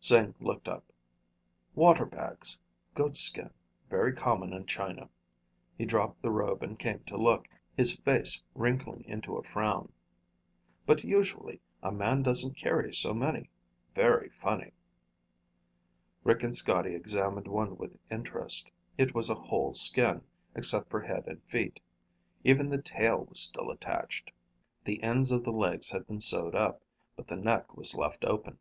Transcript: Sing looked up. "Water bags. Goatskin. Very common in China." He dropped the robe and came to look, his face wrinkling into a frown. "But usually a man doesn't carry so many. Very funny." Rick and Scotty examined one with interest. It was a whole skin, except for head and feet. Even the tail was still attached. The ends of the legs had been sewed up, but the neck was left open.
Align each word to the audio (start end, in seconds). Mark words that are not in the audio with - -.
Sing 0.00 0.34
looked 0.40 0.66
up. 0.66 0.90
"Water 1.74 2.06
bags. 2.06 2.58
Goatskin. 2.94 3.50
Very 3.90 4.14
common 4.14 4.54
in 4.54 4.64
China." 4.64 5.10
He 5.76 5.84
dropped 5.84 6.22
the 6.22 6.30
robe 6.30 6.62
and 6.62 6.78
came 6.78 7.00
to 7.00 7.18
look, 7.18 7.46
his 7.76 7.94
face 7.98 8.40
wrinkling 8.54 9.04
into 9.04 9.36
a 9.36 9.42
frown. 9.42 9.92
"But 10.86 11.04
usually 11.04 11.60
a 11.82 11.92
man 11.92 12.22
doesn't 12.22 12.56
carry 12.56 12.94
so 12.94 13.12
many. 13.12 13.50
Very 13.94 14.30
funny." 14.30 14.72
Rick 16.22 16.42
and 16.44 16.56
Scotty 16.56 16.94
examined 16.94 17.46
one 17.46 17.76
with 17.76 17.98
interest. 18.10 18.70
It 18.96 19.14
was 19.14 19.28
a 19.28 19.34
whole 19.34 19.74
skin, 19.74 20.22
except 20.54 20.88
for 20.88 21.02
head 21.02 21.26
and 21.26 21.42
feet. 21.42 21.78
Even 22.42 22.70
the 22.70 22.80
tail 22.80 23.26
was 23.26 23.38
still 23.38 23.68
attached. 23.70 24.32
The 24.86 25.02
ends 25.02 25.30
of 25.30 25.44
the 25.44 25.52
legs 25.52 25.90
had 25.90 26.06
been 26.06 26.20
sewed 26.22 26.54
up, 26.54 26.80
but 27.16 27.28
the 27.28 27.36
neck 27.36 27.76
was 27.76 27.94
left 27.94 28.24
open. 28.24 28.58